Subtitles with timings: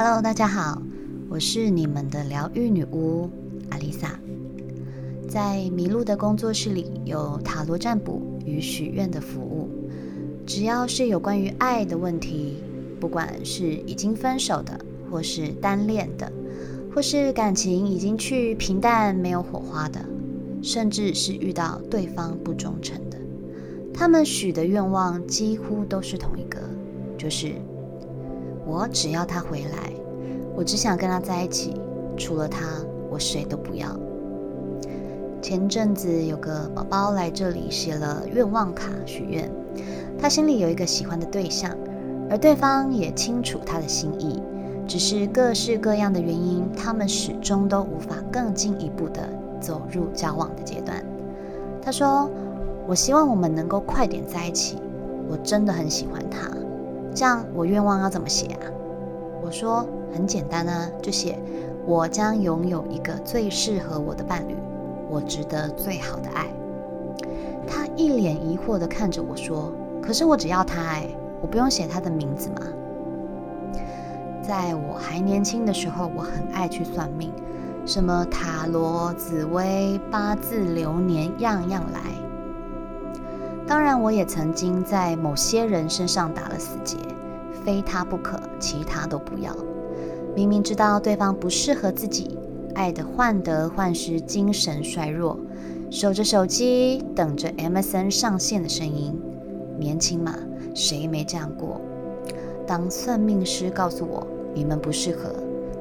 [0.00, 0.80] Hello，大家好，
[1.28, 3.28] 我是你们的疗愈女巫
[3.70, 4.16] 阿丽萨。
[5.28, 9.68] 在麋鹿的工作室里，有塔罗占卜与许愿的服务。
[10.46, 12.58] 只要是有关于爱的问题，
[13.00, 14.78] 不管是已经分手的，
[15.10, 16.32] 或是单恋的，
[16.94, 19.98] 或是感情已经去平淡没有火花的，
[20.62, 23.18] 甚至是遇到对方不忠诚的，
[23.92, 26.60] 他们许的愿望几乎都是同一个，
[27.18, 27.54] 就是。
[28.68, 29.90] 我只要他回来，
[30.54, 31.80] 我只想跟他在一起，
[32.18, 32.66] 除了他，
[33.08, 33.88] 我谁都不要。
[35.40, 39.50] 前阵子有个宝宝来这里写了愿望卡许愿，
[40.20, 41.74] 他心里有一个喜欢的对象，
[42.28, 44.42] 而对方也清楚他的心意，
[44.86, 49.26] 只是各式各样的原因，他们始终都无法更进一步的
[49.58, 51.02] 走入交往的阶段。
[51.80, 52.28] 他说
[52.86, 54.76] ：“我希望我们能够快点在一起，
[55.26, 56.50] 我真的很喜欢他。”
[57.14, 58.70] 这样我愿望要怎么写啊？
[59.42, 61.38] 我说很简单啊，就写
[61.86, 64.56] 我将拥有一个最适合我的伴侣，
[65.08, 66.46] 我值得最好的爱。
[67.66, 71.06] 他一脸疑惑地看着我说：“可是我只要他哎，
[71.40, 72.56] 我不用写他的名字吗？”
[74.42, 77.32] 在我还年轻的时候，我很爱去算命，
[77.84, 82.00] 什么塔罗、紫薇、八字、流年，样样来。
[83.68, 86.96] 当然，我也曾经在某些人身上打了死结，
[87.62, 89.54] 非他不可，其他都不要。
[90.34, 92.38] 明明知道对方不适合自己，
[92.74, 95.38] 爱的患得患失，精神衰弱，
[95.90, 99.14] 守着手机等着 MSN 上线的声音。
[99.78, 100.34] 年轻嘛，
[100.74, 101.78] 谁没这样过？
[102.66, 105.30] 当算命师告诉我你们不适合，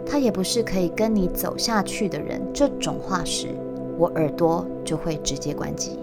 [0.05, 3.47] 他也不是可以跟你走下去的人这种话时，
[3.97, 5.97] 我耳朵就会直接关机。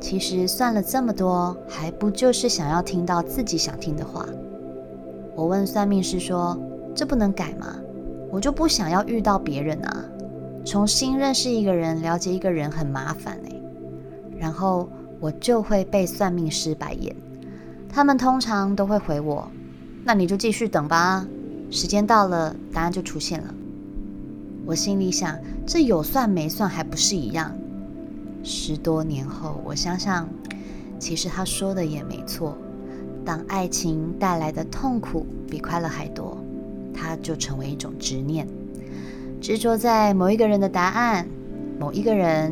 [0.00, 4.26] 其实算了这么多，还不就是想要听到自己想听的话？
[5.34, 6.58] 我问算命师说
[6.94, 7.76] ：“这不能改吗？
[8.30, 10.04] 我就不想要遇到别人啊！
[10.64, 13.52] 重新认识一个人、了解一个人很麻烦哎。”
[14.38, 14.88] 然后
[15.20, 17.14] 我就会被算命师白眼。
[17.88, 19.48] 他们通常都会回我
[20.04, 21.26] ：“那你就继续等吧，
[21.70, 23.54] 时间到了，答案就出现了。”
[24.64, 25.36] 我心里想：
[25.66, 27.57] 这有算没算还不是一样？
[28.42, 30.28] 十多年后，我想想，
[30.98, 32.56] 其实他说的也没错。
[33.24, 36.38] 当爱情带来的痛苦比快乐还多，
[36.94, 38.48] 它就成为一种执念，
[39.40, 41.28] 执着在某一个人的答案、
[41.78, 42.50] 某一个人、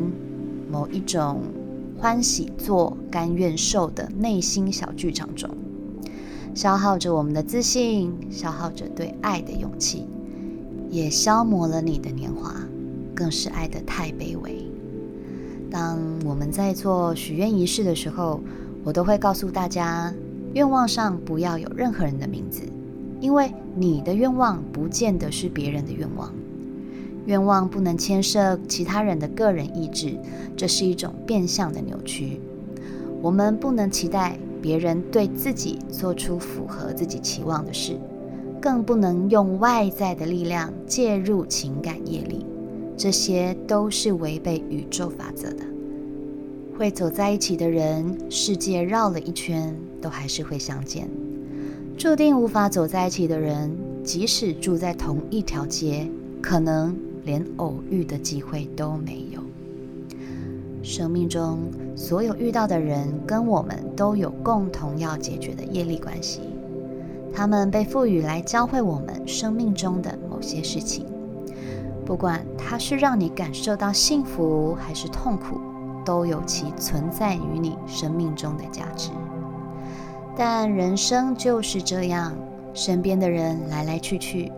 [0.71, 1.41] 某一种
[1.97, 5.49] 欢喜做、甘愿受的内心小剧场中，
[6.53, 10.05] 消耗着我们的自信，消耗着对爱的勇气，
[10.91, 12.53] 也消磨了你的年华，
[13.15, 14.56] 更是爱得太卑微。
[15.69, 18.39] 当我们在做许愿仪式的时候，
[18.83, 20.13] 我都会告诉大家，
[20.53, 22.61] 愿望上不要有任何人的名字，
[23.19, 26.33] 因为你的愿望不见得是别人的愿望。
[27.25, 30.17] 愿望不能牵涉其他人的个人意志，
[30.55, 32.39] 这是一种变相的扭曲。
[33.21, 37.99] 我们不能期待别人对自己做出符合自己期望的事，
[38.61, 42.45] 更不能用外在的力量介入情感业力。
[42.97, 45.63] 这些都是违背宇宙法则的。
[46.75, 51.05] 会走在一起的人，世界绕了一圈，都还是会相见；
[51.97, 53.71] 注定无法走在一起的人，
[54.03, 56.07] 即使住在同一条街，
[56.41, 59.41] 可能连偶遇的机会都没有。
[60.83, 61.59] 生命中
[61.95, 66.41] 所有遇到的人，跟我们都有共同要解决的业力关系，
[67.33, 71.05] 他们被赋予来教会我们生命中的某些事情。
[72.07, 75.59] 不管它是让你感受到幸福还是痛苦，
[76.05, 79.09] 都有其存在于你生命中的价值。
[80.33, 82.33] 但人生就是这样，
[82.73, 84.49] 身边的人来来去去，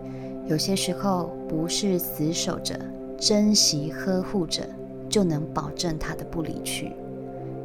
[0.46, 2.78] 有些时候不是死守着、
[3.18, 4.62] 珍惜呵护着
[5.08, 6.92] 就能保证他的不离去；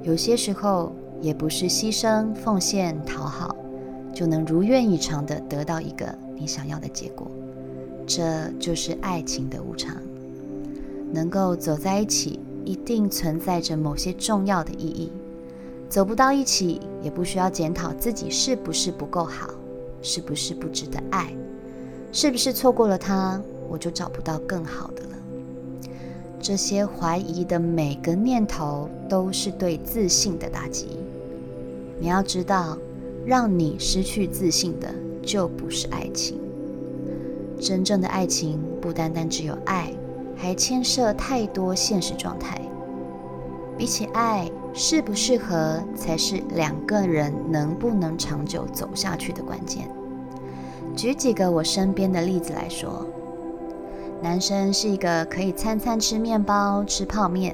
[0.01, 0.91] 有些时候
[1.22, 3.56] 也不是牺牲奉献、讨好
[4.12, 7.30] 就能如愿以偿的得到一个你想要的结果。
[8.06, 9.96] 这就是爱情的无常。
[11.12, 15.12] 能够走在一起，一定存在着某些重要的意义。
[15.88, 19.50] 走不到一起，也不需要检讨自己是不是不够好，
[20.02, 21.34] 是不是不值得爱，
[22.12, 25.10] 是不是错过了他，我就找不到更好的了。
[26.42, 30.88] 这些怀疑的每个念头，都是对自信的打击。
[32.00, 32.78] 你要知道，
[33.25, 36.40] 让你失去自信的，就不是爱情。
[37.60, 39.92] 真正的爱情不单单只有爱，
[40.36, 42.60] 还牵涉太多现实状态。
[43.78, 49.90] 比起爱，适不适合才是两个人能不能长久走下去的关键。
[50.96, 53.06] 举几个我身边的例子来说，
[54.22, 57.54] 男生是一个可以餐餐吃面包、吃泡面，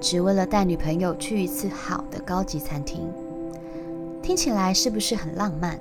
[0.00, 3.12] 只为了带女朋友去一次好的高级餐厅，
[4.22, 5.80] 听起来是不是很浪漫？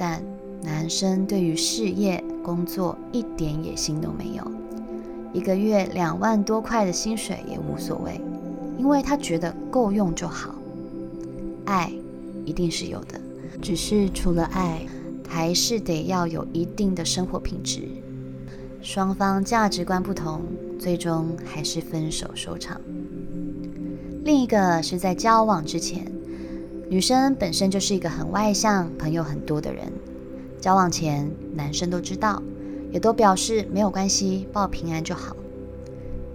[0.00, 0.22] 但
[0.62, 4.50] 男生对于事业工作一点野心都没有，
[5.34, 8.18] 一个月两万多块的薪水也无所谓，
[8.78, 10.54] 因为他觉得够用就好。
[11.66, 11.92] 爱
[12.46, 13.20] 一定是有的，
[13.60, 14.80] 只是除了爱，
[15.28, 17.82] 还是得要有一定的生活品质。
[18.80, 20.40] 双方价值观不同，
[20.78, 22.80] 最终还是分手收场。
[24.24, 26.10] 另一个是在交往之前，
[26.90, 29.92] 女生本身就是一个很外向、朋友很多的人。
[30.60, 32.42] 交往前，男生都知道，
[32.90, 35.36] 也都表示没有关系，报平安就好。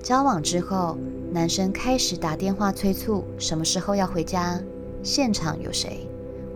[0.02, 0.98] 交往之后，
[1.34, 4.58] 男生开始打电话催促什么时候要回家。
[5.04, 6.08] 现场有谁，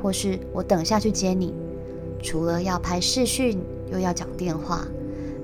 [0.02, 1.54] 或是我等下去接你。
[2.24, 3.60] 除了要拍视讯，
[3.92, 4.88] 又要讲电话，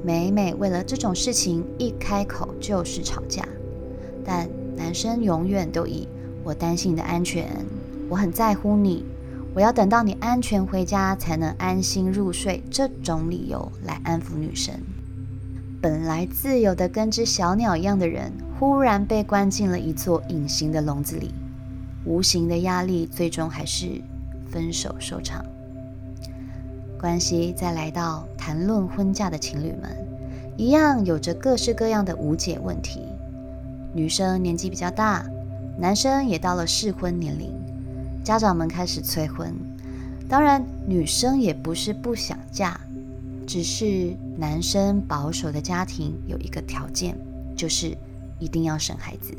[0.02, 3.46] 每每为了这种事情一开口就是吵架。
[4.24, 4.48] 但
[4.78, 6.08] 男生永远都以
[6.42, 7.48] 我担心你的安全，
[8.10, 9.04] 我很在乎你，
[9.54, 14.74] 我要等到你安全回家才能安心入睡这种理由来安抚女生。
[15.82, 21.32] 本来自由的跟只小鸟一样的人，忽然被关进了一座隐形的笼子里。
[22.06, 24.02] 无形的压力，最终还是
[24.48, 25.44] 分手收场。
[27.00, 29.90] 关系再来到谈论婚嫁的情侣们，
[30.58, 33.02] 一样有着各式各样的无解问题。
[33.94, 35.26] 女生年纪比较大，
[35.78, 37.55] 男生也到了适婚年龄，
[38.26, 39.54] 家长们开始催婚。
[40.28, 42.76] 当然，女生也不是不想嫁，
[43.46, 47.16] 只是男生保守的家庭有一个条件，
[47.56, 47.96] 就是
[48.40, 49.32] 一定要生孩子。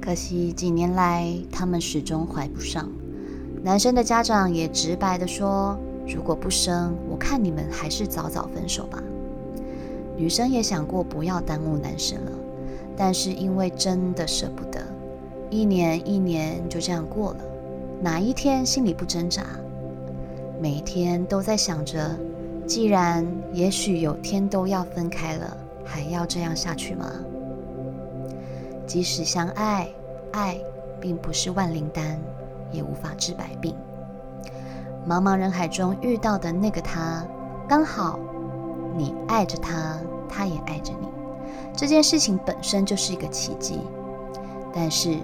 [0.00, 2.88] 可惜几年来，他们始终怀不上。
[3.62, 5.78] 男生的家长也直白的说
[6.08, 9.02] ：“如果不生，我看你们还是早早分手吧。”
[10.16, 12.32] 女生也想过不要耽误男生了，
[12.96, 14.82] 但是因为真的舍不得，
[15.50, 17.40] 一年一年就这样过了。
[18.02, 19.44] 哪一天心里不挣扎？
[20.60, 22.18] 每天都在想着，
[22.66, 27.06] 既然也许有天都要分开了，还要这样下去吗？
[28.88, 29.88] 即使相爱，
[30.32, 30.58] 爱
[31.00, 32.18] 并不是万灵丹，
[32.72, 33.72] 也无法治百病。
[35.08, 37.24] 茫茫人海中遇到的那个他，
[37.68, 38.18] 刚好
[38.96, 39.96] 你爱着他，
[40.28, 41.06] 他也爱着你，
[41.72, 43.78] 这件事情本身就是一个奇迹。
[44.74, 45.18] 但是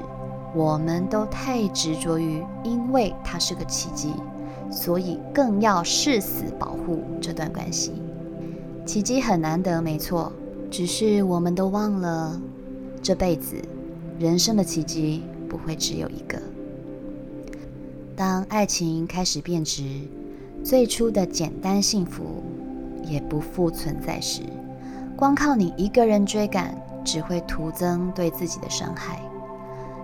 [0.54, 4.12] 我们都太执着于，因为它是个奇迹，
[4.70, 7.92] 所以更要誓死保护这段关系。
[8.86, 10.32] 奇迹很难得，没错，
[10.70, 12.40] 只是我们都忘了。
[13.02, 13.56] 这辈子，
[14.18, 16.40] 人生的奇迹不会只有一个。
[18.16, 19.82] 当爱情开始变质，
[20.64, 22.42] 最初的简单幸福
[23.04, 24.42] 也不复存在时，
[25.14, 26.74] 光靠你一个人追赶，
[27.04, 29.20] 只会徒增对自己的伤害。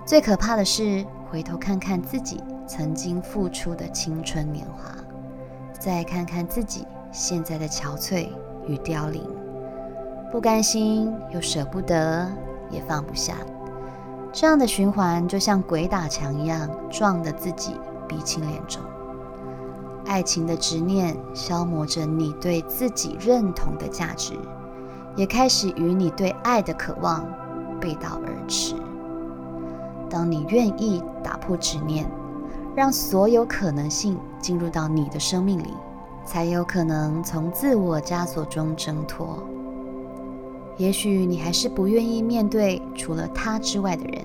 [0.06, 4.94] 最可怕的是，回头看看自己曾经付出的青春年华，
[5.78, 8.28] 再看看自己现在的憔悴
[8.66, 9.22] 与凋零，
[10.30, 12.30] 不甘心又舍不得。
[12.70, 13.34] 也放不下，
[14.32, 17.76] 这样的循环就像鬼打墙一样，撞得自己
[18.08, 18.82] 鼻青脸肿。
[20.06, 24.32] 爱情的执念消磨着你对自己认同的价值，
[25.14, 27.24] 也开始与你对爱的渴望
[27.78, 28.74] 背道而驰。
[30.14, 32.08] 当你愿意打破执念，
[32.72, 35.74] 让所有可能性进入到你的生命里，
[36.24, 39.42] 才有可能从自我枷锁中挣脱。
[40.76, 44.24] 也许你还是不愿意面对除了他之外的人，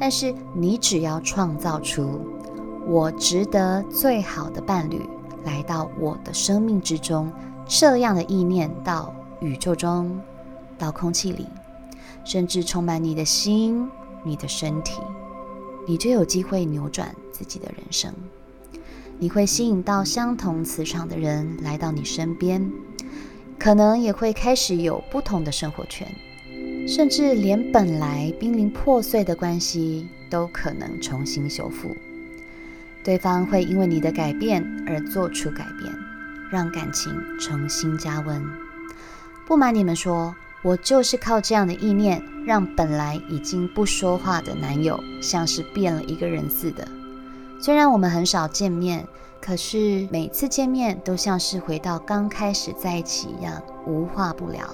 [0.00, 2.20] 但是你只要创造出
[2.84, 5.08] “我值得最好的伴侣
[5.44, 7.30] 来到我的生命之中”
[7.68, 10.20] 这样的意念，到宇宙中，
[10.76, 11.46] 到空气里，
[12.24, 13.88] 甚至充满你的心、
[14.24, 15.00] 你的身体，
[15.86, 18.12] 你就有机会扭转自己的人生。
[19.18, 22.72] 你会吸引到相同磁场的人来到你身边。
[23.56, 26.06] 可能也会开始有不同的生活圈，
[26.88, 31.96] 甚至连本来濒临破碎的关系都可能重新修复。
[33.04, 35.94] 对方会因为你的改变而做出改变，
[36.50, 38.44] 让感情重新加温。
[39.46, 46.88] 不瞒你们说，我就是靠这样的意念，让本来已经不说话的男友像是变了一个人似的。
[47.60, 49.06] 虽然我们很少见面。
[49.46, 54.64] 可是每次见面都像是回到刚开始在一起一样，无话不聊。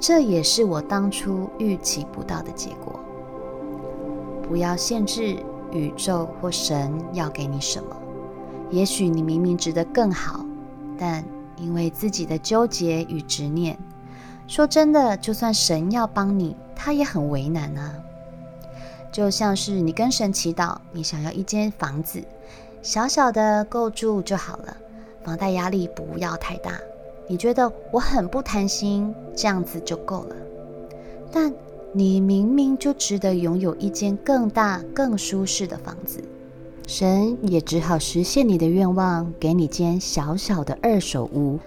[0.00, 2.98] 这也是我当初预期不到的结果。
[4.42, 5.36] 不要限制
[5.70, 7.96] 宇宙或神要给你什么，
[8.72, 10.44] 也许你明明值得更好，
[10.98, 11.24] 但
[11.56, 13.78] 因为自己的纠结与执念，
[14.46, 17.94] 说真的，就算神要帮你，他也很为难啊。
[19.10, 22.22] 就像是你跟神祈祷，你想要一间房子，
[22.82, 24.76] 小小的够住就好了，
[25.24, 26.72] 房贷压力不要太大。
[27.28, 30.36] 你觉得我很不贪心，这样子就够了。
[31.32, 31.52] 但
[31.92, 36.22] 你明明就值得拥有一间更大、更舒适的房子，
[36.86, 41.58] 神也只好实现你的愿望，给你间小小的二手屋。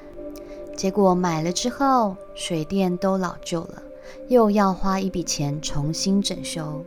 [0.80, 3.84] 结果买了之后，水电都老旧了，
[4.30, 6.86] 又要花一笔钱重新整修，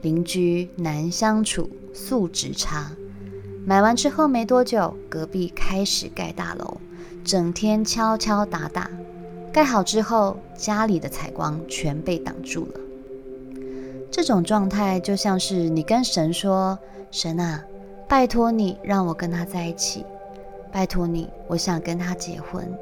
[0.00, 2.92] 邻居难相处，素质差。
[3.66, 6.76] 买完之后没多久，隔壁开始盖大楼。
[7.24, 8.88] 整天敲敲打打，
[9.52, 12.80] 盖好之后，家里的采光全被挡住了。
[14.08, 16.78] 这种状态就像是你跟神说
[17.10, 17.64] ：“神啊，
[18.08, 20.06] 拜托你让我跟他在一起，
[20.70, 22.72] 拜托你，我想跟他结婚。”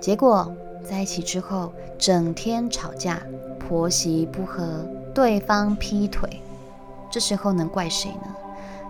[0.00, 0.52] 结果
[0.82, 3.20] 在一起之后，整天吵架，
[3.58, 6.40] 婆媳不和，对方劈腿，
[7.10, 8.34] 这时候能怪谁呢？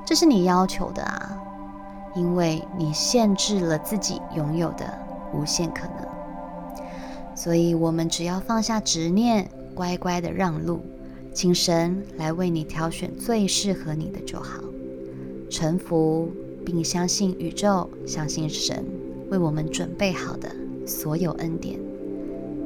[0.06, 1.36] 这是你要求的啊。
[2.16, 4.98] 因为你限制了自己拥有的
[5.32, 6.06] 无限可能，
[7.36, 10.80] 所以我们只要放下执念，乖乖的让路，
[11.32, 14.60] 请神来为你挑选最适合你的就好。
[15.48, 16.32] 臣服，
[16.66, 18.84] 并相信宇宙，相信神
[19.30, 20.48] 为我们准备好的
[20.86, 21.78] 所有恩典，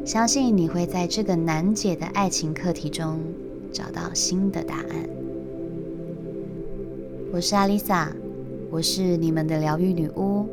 [0.04, 3.18] 相信你会在这个难解的爱情课题中
[3.73, 5.09] 找到新的答案。
[7.33, 8.14] 我是阿丽萨。
[8.71, 10.49] 我是你们的疗愈女巫，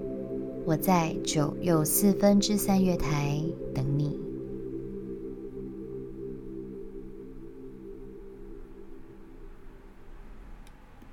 [0.64, 3.42] 我在九又四分之三月台
[3.74, 4.21] 等你。